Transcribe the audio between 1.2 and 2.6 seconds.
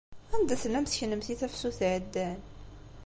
tafsut iɛeddan?